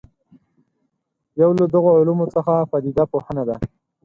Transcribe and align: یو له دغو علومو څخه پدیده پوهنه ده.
یو 1.41 1.49
له 1.59 1.65
دغو 1.73 1.89
علومو 1.99 2.25
څخه 2.35 2.53
پدیده 2.71 3.03
پوهنه 3.11 3.43
ده. 3.49 3.55